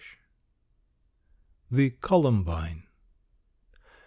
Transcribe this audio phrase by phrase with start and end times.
[1.79, 2.87] ]THE COLUMBINE.